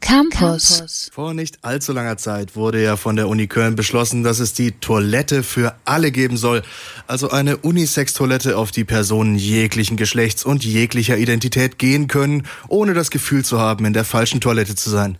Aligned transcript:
Campus. 0.00 1.10
Vor 1.12 1.34
nicht 1.34 1.64
allzu 1.64 1.92
langer 1.92 2.16
Zeit 2.16 2.56
wurde 2.56 2.82
ja 2.82 2.96
von 2.96 3.16
der 3.16 3.28
Uni 3.28 3.46
Köln 3.46 3.76
beschlossen, 3.76 4.22
dass 4.22 4.38
es 4.38 4.52
die 4.52 4.72
Toilette 4.72 5.42
für 5.42 5.74
alle 5.84 6.12
geben 6.12 6.36
soll. 6.36 6.62
Also 7.06 7.30
eine 7.30 7.56
Unisex-Toilette, 7.58 8.56
auf 8.56 8.70
die 8.70 8.84
Personen 8.84 9.36
jeglichen 9.36 9.96
Geschlechts 9.96 10.44
und 10.44 10.64
jeglicher 10.64 11.16
Identität 11.16 11.78
gehen 11.78 12.08
können, 12.08 12.46
ohne 12.68 12.94
das 12.94 13.10
Gefühl 13.10 13.44
zu 13.44 13.58
haben, 13.58 13.84
in 13.84 13.92
der 13.92 14.04
falschen 14.04 14.40
Toilette 14.40 14.74
zu 14.74 14.90
sein. 14.90 15.18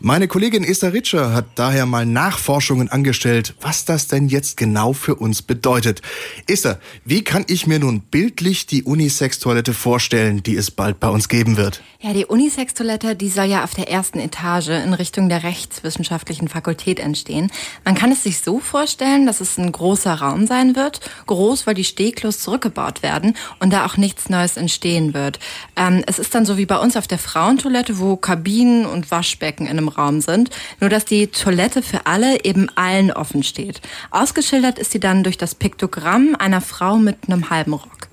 Meine 0.00 0.28
Kollegin 0.28 0.64
Esther 0.64 0.92
Ritscher 0.92 1.32
hat 1.32 1.46
daher 1.54 1.86
mal 1.86 2.06
Nachforschungen 2.06 2.88
angestellt, 2.88 3.54
was 3.60 3.84
das 3.84 4.08
denn 4.08 4.28
jetzt 4.28 4.56
genau 4.56 4.92
für 4.92 5.14
uns 5.14 5.42
bedeutet. 5.42 6.02
Esther, 6.46 6.80
wie 7.04 7.22
kann 7.22 7.44
ich 7.48 7.66
mir 7.66 7.78
nun 7.78 8.00
bildlich 8.00 8.66
die 8.66 8.82
Unisex-Toilette 8.82 9.74
vorstellen, 9.74 10.42
die 10.42 10.56
es 10.56 10.70
bald 10.70 11.00
bei 11.00 11.08
uns 11.08 11.28
geben 11.28 11.56
wird? 11.56 11.82
Ja, 12.00 12.12
die 12.12 12.26
Unisex-Toilette, 12.26 13.16
die 13.16 13.28
soll 13.28 13.46
ja 13.46 13.64
auf 13.64 13.74
der 13.74 13.90
ersten 13.90 14.17
Etage 14.20 14.68
in 14.68 14.94
Richtung 14.94 15.28
der 15.28 15.42
rechtswissenschaftlichen 15.42 16.48
Fakultät 16.48 17.00
entstehen. 17.00 17.50
Man 17.84 17.94
kann 17.94 18.12
es 18.12 18.22
sich 18.22 18.40
so 18.40 18.58
vorstellen, 18.58 19.26
dass 19.26 19.40
es 19.40 19.58
ein 19.58 19.70
großer 19.72 20.14
Raum 20.14 20.46
sein 20.46 20.76
wird, 20.76 21.00
groß, 21.26 21.66
weil 21.66 21.74
die 21.74 21.84
Stehklos 21.84 22.40
zurückgebaut 22.40 23.02
werden 23.02 23.36
und 23.60 23.72
da 23.72 23.86
auch 23.86 23.96
nichts 23.96 24.28
Neues 24.28 24.56
entstehen 24.56 25.14
wird. 25.14 25.38
Ähm, 25.76 26.02
es 26.06 26.18
ist 26.18 26.34
dann 26.34 26.46
so 26.46 26.56
wie 26.56 26.66
bei 26.66 26.78
uns 26.78 26.96
auf 26.96 27.06
der 27.06 27.18
Frauentoilette, 27.18 27.98
wo 27.98 28.16
Kabinen 28.16 28.86
und 28.86 29.10
Waschbecken 29.10 29.66
in 29.66 29.78
einem 29.78 29.88
Raum 29.88 30.20
sind, 30.20 30.50
nur 30.80 30.90
dass 30.90 31.04
die 31.04 31.28
Toilette 31.28 31.82
für 31.82 32.06
alle 32.06 32.44
eben 32.44 32.68
allen 32.74 33.12
offen 33.12 33.42
steht. 33.42 33.80
Ausgeschildert 34.10 34.78
ist 34.78 34.92
sie 34.92 35.00
dann 35.00 35.24
durch 35.24 35.38
das 35.38 35.54
Piktogramm 35.54 36.36
einer 36.38 36.60
Frau 36.60 36.96
mit 36.96 37.16
einem 37.26 37.50
halben 37.50 37.72
Rock. 37.72 38.08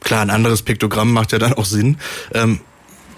Klar, 0.00 0.22
ein 0.22 0.30
anderes 0.30 0.62
Piktogramm 0.62 1.12
macht 1.12 1.32
ja 1.32 1.38
dann 1.38 1.52
auch 1.54 1.64
Sinn. 1.64 1.96
Ähm, 2.34 2.60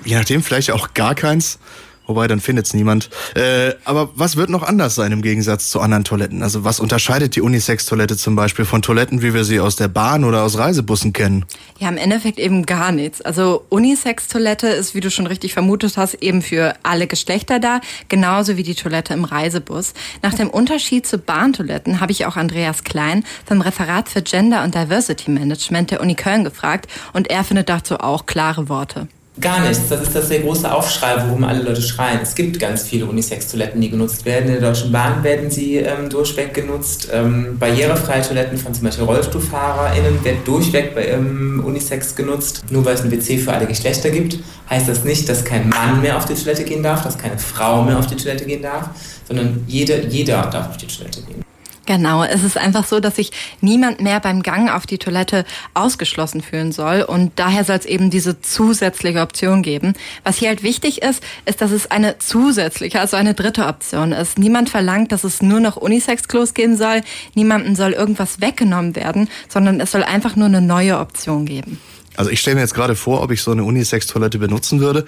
je 0.04 0.16
nachdem, 0.16 0.42
vielleicht 0.42 0.70
auch 0.70 0.94
gar 0.94 1.14
keins. 1.14 1.58
Wobei, 2.06 2.28
dann 2.28 2.40
findet's 2.40 2.74
niemand. 2.74 3.08
Äh, 3.34 3.72
aber 3.84 4.10
was 4.14 4.36
wird 4.36 4.50
noch 4.50 4.62
anders 4.62 4.94
sein 4.94 5.12
im 5.12 5.22
Gegensatz 5.22 5.70
zu 5.70 5.80
anderen 5.80 6.04
Toiletten? 6.04 6.42
Also 6.42 6.64
was 6.64 6.78
unterscheidet 6.78 7.34
die 7.34 7.40
Unisex-Toilette 7.40 8.16
zum 8.16 8.36
Beispiel 8.36 8.66
von 8.66 8.82
Toiletten, 8.82 9.22
wie 9.22 9.32
wir 9.32 9.44
sie 9.44 9.58
aus 9.60 9.76
der 9.76 9.88
Bahn 9.88 10.24
oder 10.24 10.42
aus 10.42 10.58
Reisebussen 10.58 11.12
kennen? 11.14 11.46
Ja, 11.78 11.88
im 11.88 11.96
Endeffekt 11.96 12.38
eben 12.38 12.66
gar 12.66 12.92
nichts. 12.92 13.22
Also 13.22 13.64
Unisex-Toilette 13.70 14.68
ist, 14.68 14.94
wie 14.94 15.00
du 15.00 15.10
schon 15.10 15.26
richtig 15.26 15.54
vermutet 15.54 15.96
hast, 15.96 16.14
eben 16.14 16.42
für 16.42 16.74
alle 16.82 17.06
Geschlechter 17.06 17.58
da, 17.58 17.80
genauso 18.08 18.56
wie 18.56 18.62
die 18.62 18.74
Toilette 18.74 19.14
im 19.14 19.24
Reisebus. 19.24 19.94
Nach 20.22 20.34
dem 20.34 20.50
Unterschied 20.50 21.06
zu 21.06 21.18
Bahntoiletten 21.18 22.00
habe 22.00 22.12
ich 22.12 22.26
auch 22.26 22.36
Andreas 22.36 22.84
Klein 22.84 23.24
vom 23.46 23.62
Referat 23.62 24.10
für 24.10 24.20
Gender 24.20 24.62
und 24.62 24.74
Diversity 24.74 25.30
Management 25.30 25.90
der 25.90 26.02
Uni 26.02 26.14
Köln 26.14 26.44
gefragt 26.44 26.86
und 27.14 27.30
er 27.30 27.44
findet 27.44 27.70
dazu 27.70 27.98
auch 28.00 28.26
klare 28.26 28.68
Worte. 28.68 29.08
Gar 29.40 29.66
nichts. 29.66 29.88
Das 29.88 30.00
ist 30.00 30.14
das 30.14 30.28
sehr 30.28 30.40
große 30.40 30.72
Aufschrei, 30.72 31.16
worum 31.26 31.42
alle 31.42 31.60
Leute 31.60 31.82
schreien. 31.82 32.20
Es 32.22 32.36
gibt 32.36 32.60
ganz 32.60 32.84
viele 32.84 33.06
Unisex-Toiletten, 33.06 33.80
die 33.80 33.90
genutzt 33.90 34.24
werden. 34.24 34.46
In 34.46 34.60
der 34.60 34.70
Deutschen 34.70 34.92
Bahn 34.92 35.24
werden 35.24 35.50
sie 35.50 35.76
ähm, 35.78 36.08
durchweg 36.08 36.54
genutzt. 36.54 37.08
Ähm, 37.12 37.58
barrierefreie 37.58 38.22
Toiletten 38.22 38.56
von 38.56 38.72
zum 38.72 38.84
Beispiel 38.84 39.04
RollstuhlfahrerInnen 39.04 40.24
werden 40.24 40.38
durchweg 40.44 40.94
bei 40.94 41.08
ähm, 41.08 41.60
Unisex 41.66 42.14
genutzt. 42.14 42.62
Nur 42.70 42.84
weil 42.84 42.94
es 42.94 43.02
ein 43.02 43.10
WC 43.10 43.38
für 43.38 43.52
alle 43.52 43.66
Geschlechter 43.66 44.10
gibt, 44.10 44.38
heißt 44.70 44.88
das 44.88 45.02
nicht, 45.02 45.28
dass 45.28 45.44
kein 45.44 45.68
Mann 45.68 46.00
mehr 46.00 46.16
auf 46.16 46.26
die 46.26 46.34
Toilette 46.34 46.62
gehen 46.62 46.84
darf, 46.84 47.02
dass 47.02 47.18
keine 47.18 47.38
Frau 47.38 47.82
mehr 47.82 47.98
auf 47.98 48.06
die 48.06 48.16
Toilette 48.16 48.44
gehen 48.44 48.62
darf, 48.62 48.90
sondern 49.26 49.64
jede, 49.66 50.06
jeder 50.06 50.42
darf 50.46 50.68
auf 50.68 50.76
die 50.76 50.86
Toilette 50.86 51.22
gehen. 51.22 51.43
Genau, 51.86 52.24
es 52.24 52.42
ist 52.42 52.56
einfach 52.56 52.86
so, 52.86 52.98
dass 52.98 53.16
sich 53.16 53.30
niemand 53.60 54.00
mehr 54.00 54.18
beim 54.20 54.42
Gang 54.42 54.70
auf 54.70 54.86
die 54.86 54.98
Toilette 54.98 55.44
ausgeschlossen 55.74 56.40
fühlen 56.40 56.72
soll 56.72 57.02
und 57.02 57.32
daher 57.36 57.64
soll 57.64 57.76
es 57.76 57.84
eben 57.84 58.10
diese 58.10 58.40
zusätzliche 58.40 59.20
Option 59.20 59.62
geben. 59.62 59.94
Was 60.22 60.38
hier 60.38 60.48
halt 60.48 60.62
wichtig 60.62 61.02
ist, 61.02 61.22
ist, 61.44 61.60
dass 61.60 61.72
es 61.72 61.90
eine 61.90 62.18
zusätzliche, 62.18 63.00
also 63.00 63.16
eine 63.16 63.34
dritte 63.34 63.66
Option 63.66 64.12
ist. 64.12 64.38
Niemand 64.38 64.70
verlangt, 64.70 65.12
dass 65.12 65.24
es 65.24 65.42
nur 65.42 65.60
noch 65.60 65.76
Unisex-Klos 65.76 66.54
geben 66.54 66.76
soll, 66.76 67.02
niemandem 67.34 67.74
soll 67.74 67.92
irgendwas 67.92 68.40
weggenommen 68.40 68.96
werden, 68.96 69.28
sondern 69.48 69.80
es 69.80 69.92
soll 69.92 70.02
einfach 70.02 70.36
nur 70.36 70.46
eine 70.46 70.62
neue 70.62 70.98
Option 70.98 71.44
geben. 71.44 71.80
Also 72.16 72.30
ich 72.30 72.40
stelle 72.40 72.56
mir 72.56 72.62
jetzt 72.62 72.74
gerade 72.74 72.94
vor, 72.96 73.22
ob 73.22 73.30
ich 73.30 73.42
so 73.42 73.50
eine 73.50 73.64
Unisex-Toilette 73.64 74.38
benutzen 74.38 74.80
würde. 74.80 75.04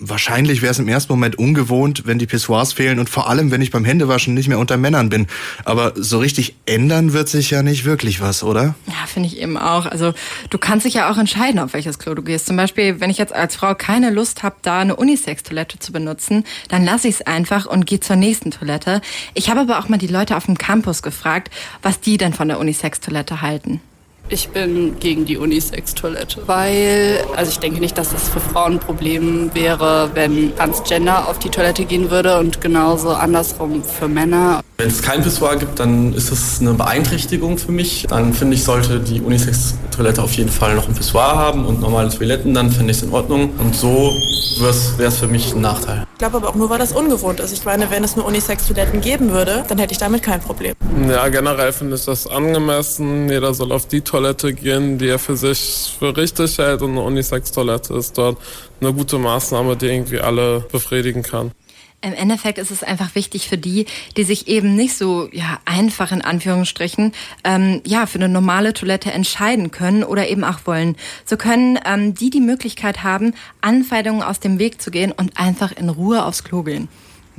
Wahrscheinlich 0.00 0.60
wäre 0.60 0.72
es 0.72 0.80
im 0.80 0.88
ersten 0.88 1.12
Moment 1.12 1.38
ungewohnt, 1.38 2.02
wenn 2.04 2.18
die 2.18 2.26
Pissoirs 2.26 2.72
fehlen 2.72 2.98
und 2.98 3.08
vor 3.08 3.30
allem, 3.30 3.52
wenn 3.52 3.60
ich 3.60 3.70
beim 3.70 3.84
Händewaschen 3.84 4.34
nicht 4.34 4.48
mehr 4.48 4.58
unter 4.58 4.76
Männern 4.76 5.08
bin. 5.08 5.28
Aber 5.64 5.92
so 5.94 6.18
richtig 6.18 6.56
ändern 6.66 7.12
wird 7.12 7.28
sich 7.28 7.50
ja 7.50 7.62
nicht 7.62 7.84
wirklich 7.84 8.20
was, 8.20 8.42
oder? 8.42 8.74
Ja, 8.86 9.06
finde 9.06 9.28
ich 9.28 9.38
eben 9.38 9.56
auch. 9.56 9.86
Also 9.86 10.12
du 10.50 10.58
kannst 10.58 10.84
dich 10.84 10.94
ja 10.94 11.10
auch 11.10 11.16
entscheiden, 11.16 11.60
auf 11.60 11.74
welches 11.74 12.00
Klo 12.00 12.14
du 12.14 12.22
gehst. 12.22 12.46
Zum 12.46 12.56
Beispiel, 12.56 13.00
wenn 13.00 13.08
ich 13.08 13.18
jetzt 13.18 13.32
als 13.32 13.54
Frau 13.54 13.76
keine 13.76 14.10
Lust 14.10 14.42
habe, 14.42 14.56
da 14.62 14.80
eine 14.80 14.96
Unisex-Toilette 14.96 15.78
zu 15.78 15.92
benutzen, 15.92 16.44
dann 16.68 16.84
lasse 16.84 17.06
ich 17.06 17.14
es 17.14 17.22
einfach 17.22 17.66
und 17.66 17.86
gehe 17.86 18.00
zur 18.00 18.16
nächsten 18.16 18.50
Toilette. 18.50 19.00
Ich 19.34 19.48
habe 19.48 19.60
aber 19.60 19.78
auch 19.78 19.88
mal 19.88 19.98
die 19.98 20.08
Leute 20.08 20.36
auf 20.36 20.46
dem 20.46 20.58
Campus 20.58 21.02
gefragt, 21.02 21.50
was 21.82 22.00
die 22.00 22.16
denn 22.16 22.32
von 22.32 22.48
der 22.48 22.58
Unisex-Toilette 22.58 23.42
halten. 23.42 23.80
Ich 24.30 24.48
bin 24.48 24.98
gegen 24.98 25.26
die 25.26 25.36
Unisex-Toilette, 25.36 26.42
weil, 26.46 27.22
also 27.36 27.50
ich 27.50 27.58
denke 27.58 27.78
nicht, 27.78 27.98
dass 27.98 28.14
es 28.14 28.30
für 28.30 28.40
Frauen 28.40 28.74
ein 28.74 28.78
Problem 28.80 29.50
wäre, 29.52 30.10
wenn 30.14 30.56
Transgender 30.56 31.28
auf 31.28 31.38
die 31.38 31.50
Toilette 31.50 31.84
gehen 31.84 32.10
würde 32.10 32.38
und 32.38 32.62
genauso 32.62 33.10
andersrum 33.10 33.84
für 33.84 34.08
Männer. 34.08 34.62
Wenn 34.78 34.88
es 34.88 35.02
kein 35.02 35.22
Pissoir 35.22 35.56
gibt, 35.56 35.78
dann 35.78 36.14
ist 36.14 36.32
das 36.32 36.60
eine 36.60 36.72
Beeinträchtigung 36.72 37.58
für 37.58 37.70
mich. 37.70 38.06
Dann 38.08 38.32
finde 38.32 38.54
ich, 38.54 38.64
sollte 38.64 38.98
die 38.98 39.20
Unisex-Toilette 39.20 40.22
auf 40.22 40.32
jeden 40.32 40.50
Fall 40.50 40.74
noch 40.74 40.88
ein 40.88 40.94
Pissoir 40.94 41.36
haben 41.36 41.66
und 41.66 41.80
normale 41.80 42.08
Toiletten, 42.08 42.54
dann 42.54 42.72
finde 42.72 42.92
ich 42.92 42.96
es 42.96 43.02
in 43.02 43.12
Ordnung. 43.12 43.50
Und 43.58 43.76
so 43.76 44.10
wäre 44.58 45.08
es 45.08 45.18
für 45.18 45.28
mich 45.28 45.54
ein 45.54 45.60
Nachteil. 45.60 46.06
Ich 46.14 46.18
glaube 46.18 46.36
aber 46.36 46.48
auch 46.48 46.54
nur, 46.54 46.70
weil 46.70 46.78
das 46.78 46.92
ungewohnt 46.92 47.40
ist. 47.40 47.52
Ich 47.52 47.64
meine, 47.64 47.90
wenn 47.90 48.04
es 48.04 48.14
nur 48.14 48.24
Unisex-Toiletten 48.26 49.00
geben 49.00 49.32
würde, 49.32 49.64
dann 49.66 49.78
hätte 49.78 49.90
ich 49.90 49.98
damit 49.98 50.22
kein 50.22 50.40
Problem. 50.40 50.74
Ja, 51.08 51.28
generell 51.28 51.72
finde 51.72 51.96
ich 51.96 52.04
das 52.04 52.28
angemessen. 52.28 53.28
Jeder 53.28 53.52
soll 53.52 53.72
auf 53.72 53.88
die 53.88 54.00
Toilette 54.00 54.52
gehen, 54.52 54.96
die 54.96 55.08
er 55.08 55.18
für 55.18 55.36
sich 55.36 55.96
für 55.98 56.16
richtig 56.16 56.56
hält. 56.56 56.82
Und 56.82 56.92
eine 56.92 57.02
Unisex-Toilette 57.02 57.94
ist 57.94 58.16
dort 58.16 58.38
eine 58.80 58.92
gute 58.92 59.18
Maßnahme, 59.18 59.76
die 59.76 59.86
irgendwie 59.86 60.20
alle 60.20 60.60
befriedigen 60.70 61.24
kann. 61.24 61.50
Im 62.04 62.12
Endeffekt 62.12 62.58
ist 62.58 62.70
es 62.70 62.82
einfach 62.82 63.14
wichtig 63.14 63.48
für 63.48 63.56
die, 63.56 63.86
die 64.18 64.24
sich 64.24 64.46
eben 64.46 64.76
nicht 64.76 64.94
so 64.94 65.28
ja 65.32 65.58
einfach 65.64 66.12
in 66.12 66.20
Anführungsstrichen 66.20 67.12
ähm, 67.44 67.80
ja 67.86 68.04
für 68.04 68.18
eine 68.18 68.28
normale 68.28 68.74
Toilette 68.74 69.10
entscheiden 69.10 69.70
können 69.70 70.04
oder 70.04 70.28
eben 70.28 70.44
auch 70.44 70.60
wollen. 70.66 70.96
So 71.24 71.38
können 71.38 71.78
ähm, 71.86 72.14
die 72.14 72.28
die 72.28 72.42
Möglichkeit 72.42 73.02
haben, 73.02 73.34
Anfeindungen 73.62 74.22
aus 74.22 74.38
dem 74.38 74.58
Weg 74.58 74.82
zu 74.82 74.90
gehen 74.90 75.12
und 75.12 75.38
einfach 75.38 75.72
in 75.72 75.88
Ruhe 75.88 76.24
aufs 76.24 76.44
Klo 76.44 76.62
gehen. 76.62 76.88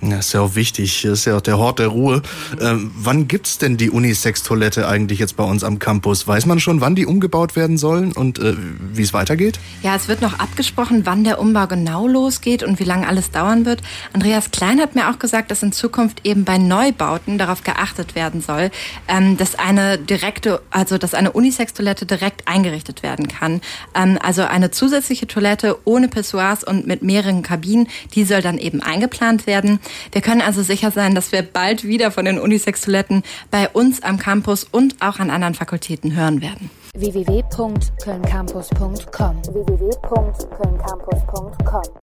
Das 0.01 0.27
ist 0.27 0.33
ja 0.33 0.41
auch 0.41 0.55
wichtig. 0.55 1.01
Das 1.03 1.19
ist 1.19 1.25
ja 1.25 1.37
auch 1.37 1.41
der 1.41 1.57
Hort 1.57 1.79
der 1.79 1.87
Ruhe. 1.87 2.21
Ähm, 2.59 2.91
wann 2.95 3.27
gibt's 3.27 3.57
denn 3.57 3.77
die 3.77 3.89
Unisex-Toilette 3.89 4.87
eigentlich 4.87 5.19
jetzt 5.19 5.37
bei 5.37 5.43
uns 5.43 5.63
am 5.63 5.79
Campus? 5.79 6.27
Weiß 6.27 6.45
man 6.45 6.59
schon, 6.59 6.81
wann 6.81 6.95
die 6.95 7.05
umgebaut 7.05 7.55
werden 7.55 7.77
sollen 7.77 8.11
und 8.11 8.39
äh, 8.39 8.55
wie 8.93 9.03
es 9.03 9.13
weitergeht? 9.13 9.59
Ja, 9.83 9.95
es 9.95 10.07
wird 10.07 10.21
noch 10.21 10.39
abgesprochen, 10.39 11.05
wann 11.05 11.23
der 11.23 11.39
Umbau 11.39 11.67
genau 11.67 12.07
losgeht 12.07 12.61
und 12.61 12.79
wie 12.79 12.83
lange 12.83 13.07
alles 13.07 13.31
dauern 13.31 13.65
wird. 13.65 13.81
Andreas 14.13 14.51
Klein 14.51 14.79
hat 14.79 14.95
mir 14.95 15.09
auch 15.09 15.17
gesagt, 15.17 15.49
dass 15.49 15.63
in 15.63 15.71
Zukunft 15.71 16.25
eben 16.25 16.43
bei 16.43 16.57
Neubauten 16.57 17.37
darauf 17.37 17.63
geachtet 17.63 18.15
werden 18.15 18.41
soll, 18.41 18.71
ähm, 19.07 19.37
dass 19.37 19.55
eine 19.55 19.97
direkte, 19.97 20.61
also 20.71 20.97
dass 20.97 21.13
eine 21.13 21.31
Unisex-Toilette 21.31 22.05
direkt 22.05 22.47
eingerichtet 22.47 23.01
werden 23.01 23.27
kann. 23.27 23.61
Ähm, 23.95 24.19
also 24.21 24.43
eine 24.43 24.71
zusätzliche 24.71 25.27
Toilette 25.27 25.77
ohne 25.85 26.09
Pissoirs 26.09 26.63
und 26.65 26.85
mit 26.85 27.01
mehreren 27.01 27.43
Kabinen, 27.43 27.87
die 28.13 28.25
soll 28.25 28.41
dann 28.41 28.57
eben 28.57 28.81
eingeplant 28.81 29.47
werden. 29.47 29.79
Wir 30.11 30.21
können 30.21 30.41
also 30.41 30.63
sicher 30.63 30.91
sein, 30.91 31.15
dass 31.15 31.31
wir 31.31 31.41
bald 31.41 31.83
wieder 31.83 32.11
von 32.11 32.25
den 32.25 32.39
Unisex-Toiletten 32.39 33.23
bei 33.51 33.69
uns 33.69 34.03
am 34.03 34.17
Campus 34.17 34.63
und 34.63 35.01
auch 35.01 35.19
an 35.19 35.29
anderen 35.29 35.53
Fakultäten 35.53 36.15
hören 36.15 36.41
werden. 36.41 36.71
www.kölncampus.com 36.93 39.41
www 39.43 39.85